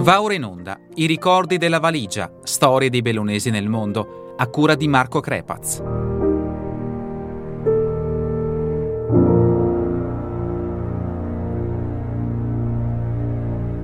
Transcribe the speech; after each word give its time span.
Va 0.00 0.22
ora 0.22 0.32
in 0.32 0.44
onda 0.44 0.78
I 0.94 1.04
ricordi 1.04 1.58
della 1.58 1.78
valigia, 1.78 2.32
storie 2.42 2.88
dei 2.88 3.02
bellunesi 3.02 3.50
nel 3.50 3.68
mondo, 3.68 4.34
a 4.38 4.46
cura 4.46 4.74
di 4.74 4.88
Marco 4.88 5.20
Crepaz. 5.20 5.82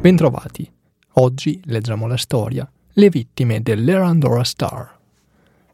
Bentrovati. 0.01 0.73
Oggi 1.19 1.61
leggiamo 1.65 2.07
la 2.07 2.17
storia 2.17 2.67
Le 2.95 3.11
vittime 3.11 3.61
dell'Erandora 3.61 4.43
Star. 4.43 4.99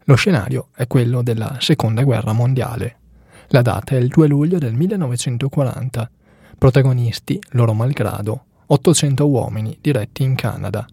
Lo 0.04 0.14
scenario 0.16 0.70
è 0.74 0.88
quello 0.88 1.22
della 1.22 1.58
Seconda 1.60 2.02
Guerra 2.02 2.32
Mondiale. 2.32 2.96
La 3.48 3.62
data 3.62 3.94
è 3.94 3.98
il 3.98 4.08
2 4.08 4.26
luglio 4.26 4.58
del 4.58 4.74
1940. 4.74 6.10
Protagonisti, 6.58 7.38
loro 7.50 7.74
malgrado, 7.74 8.46
800 8.72 9.28
uomini 9.28 9.76
diretti 9.82 10.22
in 10.22 10.34
Canada. 10.34 10.86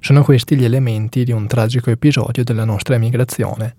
Sono 0.00 0.22
questi 0.24 0.56
gli 0.56 0.64
elementi 0.64 1.24
di 1.24 1.32
un 1.32 1.46
tragico 1.46 1.90
episodio 1.90 2.42
della 2.42 2.64
nostra 2.64 2.94
emigrazione. 2.94 3.76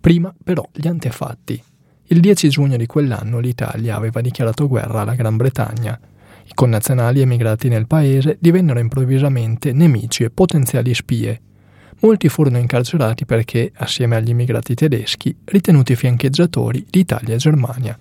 Prima 0.00 0.34
però 0.42 0.68
gli 0.72 0.88
antefatti. 0.88 1.62
Il 2.06 2.18
10 2.18 2.48
giugno 2.48 2.76
di 2.76 2.86
quell'anno 2.86 3.38
l'Italia 3.38 3.94
aveva 3.94 4.20
dichiarato 4.20 4.66
guerra 4.66 5.02
alla 5.02 5.14
Gran 5.14 5.36
Bretagna. 5.36 5.96
I 6.44 6.54
connazionali 6.54 7.20
emigrati 7.20 7.68
nel 7.68 7.86
paese 7.86 8.36
divennero 8.40 8.80
improvvisamente 8.80 9.72
nemici 9.72 10.24
e 10.24 10.30
potenziali 10.30 10.92
spie. 10.92 11.40
Molti 12.00 12.28
furono 12.28 12.58
incarcerati 12.58 13.26
perché, 13.26 13.70
assieme 13.76 14.16
agli 14.16 14.30
immigrati 14.30 14.74
tedeschi, 14.74 15.36
ritenuti 15.44 15.94
fiancheggiatori 15.94 16.84
di 16.90 16.98
Italia 16.98 17.34
e 17.34 17.38
Germania. 17.38 17.96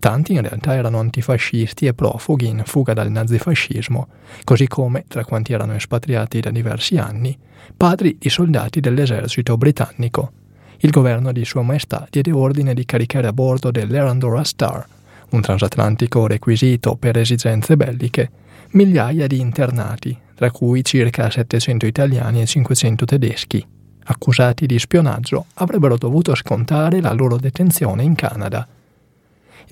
Tanti 0.00 0.32
in 0.32 0.40
realtà 0.40 0.74
erano 0.74 0.98
antifascisti 0.98 1.84
e 1.84 1.92
profughi 1.92 2.46
in 2.46 2.62
fuga 2.64 2.94
dal 2.94 3.10
nazifascismo, 3.10 4.08
così 4.44 4.66
come, 4.66 5.04
tra 5.06 5.26
quanti 5.26 5.52
erano 5.52 5.74
espatriati 5.74 6.40
da 6.40 6.50
diversi 6.50 6.96
anni, 6.96 7.36
padri 7.76 8.16
di 8.18 8.30
soldati 8.30 8.80
dell'esercito 8.80 9.58
britannico. 9.58 10.32
Il 10.78 10.88
governo 10.88 11.32
di 11.32 11.44
Sua 11.44 11.60
Maestà 11.60 12.06
diede 12.08 12.32
ordine 12.32 12.72
di 12.72 12.86
caricare 12.86 13.26
a 13.26 13.34
bordo 13.34 13.70
dell'Erandora 13.70 14.42
Star, 14.42 14.86
un 15.32 15.42
transatlantico 15.42 16.26
requisito 16.26 16.96
per 16.96 17.18
esigenze 17.18 17.76
belliche, 17.76 18.30
migliaia 18.70 19.26
di 19.26 19.38
internati, 19.38 20.18
tra 20.34 20.50
cui 20.50 20.82
circa 20.82 21.28
700 21.28 21.84
italiani 21.84 22.40
e 22.40 22.46
500 22.46 23.04
tedeschi. 23.04 23.66
Accusati 24.04 24.64
di 24.64 24.78
spionaggio, 24.78 25.44
avrebbero 25.56 25.98
dovuto 25.98 26.34
scontare 26.34 27.02
la 27.02 27.12
loro 27.12 27.36
detenzione 27.36 28.02
in 28.02 28.14
Canada. 28.14 28.66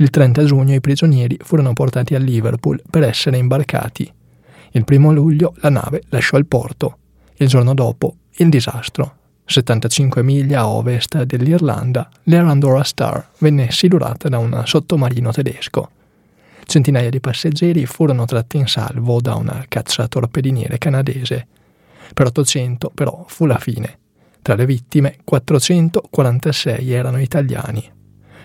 Il 0.01 0.11
30 0.11 0.45
giugno 0.45 0.75
i 0.75 0.81
prigionieri 0.81 1.37
furono 1.41 1.73
portati 1.73 2.15
a 2.15 2.21
Liverpool 2.21 2.81
per 2.89 3.03
essere 3.03 3.37
imbarcati. 3.37 4.09
Il 4.71 4.85
primo 4.85 5.13
luglio 5.13 5.55
la 5.57 5.71
nave 5.71 6.05
lasciò 6.11 6.37
il 6.39 6.47
porto. 6.47 6.99
Il 7.39 7.49
giorno 7.49 7.75
dopo 7.75 8.15
il 8.37 8.49
disastro. 8.49 9.17
75 9.45 10.23
miglia 10.23 10.61
a 10.61 10.69
ovest 10.69 11.23
dell'Irlanda, 11.25 12.09
l'Erandora 12.25 12.85
Star 12.85 13.31
venne 13.39 13.73
silurata 13.73 14.29
da 14.29 14.39
un 14.39 14.63
sottomarino 14.65 15.33
tedesco. 15.33 15.91
Centinaia 16.65 17.11
di 17.11 17.19
passeggeri 17.19 17.85
furono 17.85 18.25
tratti 18.25 18.59
in 18.59 18.69
salvo 18.69 19.21
da 19.21 19.35
una 19.35 19.65
cacciatorpediniere 19.67 20.79
canadese. 20.79 21.49
Per 22.15 22.27
800 22.27 22.93
però 22.95 23.25
fu 23.27 23.47
la 23.47 23.59
fine. 23.59 23.99
Tra 24.43 24.55
le 24.55 24.65
vittime 24.65 25.17
446 25.25 26.93
erano 26.93 27.21
italiani. 27.21 27.97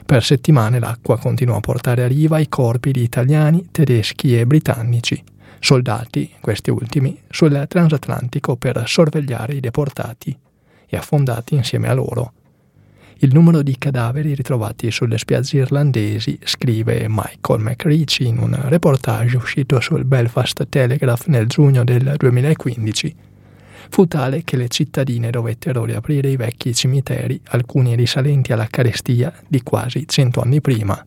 Per 0.06 0.24
settimane 0.24 0.80
l'acqua 0.80 1.18
continuò 1.18 1.56
a 1.58 1.62
portare 1.62 2.04
a 2.04 2.08
riva 2.08 2.40
i 2.40 2.50
corpi 2.50 2.92
di 2.92 3.02
italiani, 3.02 3.70
tedeschi 3.72 4.38
e 4.38 4.46
britannici, 4.46 5.24
soldati, 5.60 6.30
questi 6.42 6.70
ultimi, 6.70 7.18
sul 7.30 7.66
transatlantico 7.68 8.58
per 8.58 8.84
sorvegliare 8.86 9.54
i 9.54 9.60
deportati 9.62 10.38
e 10.86 10.98
affondati 10.98 11.56
insieme 11.56 11.88
a 11.88 11.94
loro. 11.94 12.34
Il 13.20 13.34
numero 13.34 13.62
di 13.62 13.78
cadaveri 13.78 14.36
ritrovati 14.36 14.92
sulle 14.92 15.18
spiagge 15.18 15.60
irlandesi, 15.60 16.38
scrive 16.44 17.06
Michael 17.08 17.62
McRitchie 17.62 18.28
in 18.28 18.40
un 18.40 18.60
reportage 18.68 19.38
uscito 19.38 19.80
sul 19.80 20.04
Belfast 20.04 20.68
Telegraph 20.68 21.28
nel 21.28 21.48
giugno 21.48 21.86
del 21.86 22.16
2015, 22.18 23.16
fu 23.90 24.08
tale 24.08 24.44
che 24.44 24.58
le 24.58 24.68
cittadine 24.68 25.30
dovettero 25.30 25.86
riaprire 25.86 26.30
i 26.30 26.36
vecchi 26.36 26.74
cimiteri, 26.74 27.40
alcuni 27.50 27.96
risalenti 27.96 28.54
alla 28.54 28.68
carestia 28.68 29.34
di 29.48 29.62
quasi 29.62 30.08
cento 30.08 30.42
anni 30.42 30.62
prima. 30.62 31.06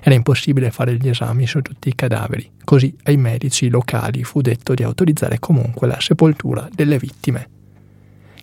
Era 0.00 0.14
impossibile 0.14 0.70
fare 0.70 0.96
gli 0.96 1.08
esami 1.08 1.46
su 1.46 1.60
tutti 1.62 1.88
i 1.88 1.94
cadaveri, 1.94 2.50
così 2.64 2.94
ai 3.04 3.16
medici 3.16 3.68
locali 3.68 4.24
fu 4.24 4.40
detto 4.40 4.74
di 4.74 4.82
autorizzare 4.82 5.38
comunque 5.38 5.86
la 5.86 6.00
sepoltura 6.00 6.68
delle 6.72 6.98
vittime. 6.98 7.48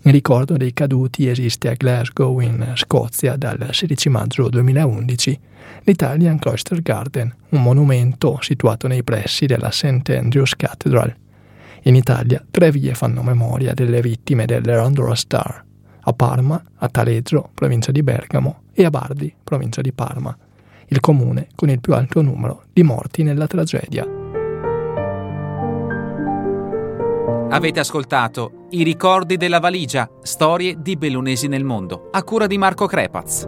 In 0.03 0.11
ricordo 0.11 0.57
dei 0.57 0.73
caduti 0.73 1.27
esiste 1.27 1.69
a 1.69 1.75
Glasgow, 1.75 2.39
in 2.39 2.73
Scozia, 2.75 3.35
dal 3.35 3.69
16 3.71 4.09
maggio 4.09 4.49
2011, 4.49 5.39
l'Italian 5.83 6.39
Cloister 6.39 6.81
Garden, 6.81 7.31
un 7.49 7.61
monumento 7.61 8.39
situato 8.41 8.87
nei 8.87 9.03
pressi 9.03 9.45
della 9.45 9.69
St. 9.69 10.09
Andrews 10.09 10.55
Cathedral. 10.55 11.20
In 11.85 11.95
Italia 11.95 12.45
tre 12.51 12.69
vie 12.69 12.93
fanno 12.93 13.23
memoria 13.23 13.73
delle 13.73 14.01
vittime 14.01 14.45
dell'Erandora 14.45 15.15
Star, 15.15 15.65
a 16.01 16.13
Parma, 16.13 16.61
a 16.75 16.87
Taleggio, 16.89 17.49
provincia 17.55 17.91
di 17.91 18.03
Bergamo, 18.03 18.61
e 18.71 18.85
a 18.85 18.91
Bardi, 18.91 19.33
provincia 19.43 19.81
di 19.81 19.91
Parma, 19.91 20.35
il 20.87 20.99
comune 20.99 21.47
con 21.55 21.69
il 21.69 21.81
più 21.81 21.95
alto 21.95 22.21
numero 22.21 22.65
di 22.71 22.83
morti 22.83 23.23
nella 23.23 23.47
tragedia. 23.47 24.05
Avete 27.49 27.79
ascoltato 27.79 28.67
I 28.69 28.83
ricordi 28.83 29.35
della 29.35 29.59
valigia, 29.59 30.07
storie 30.21 30.75
di 30.79 30.95
bellunesi 30.95 31.47
nel 31.47 31.63
mondo, 31.63 32.09
a 32.11 32.23
cura 32.23 32.45
di 32.45 32.59
Marco 32.59 32.85
Crepaz. 32.85 33.47